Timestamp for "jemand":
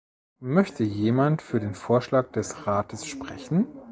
0.83-1.43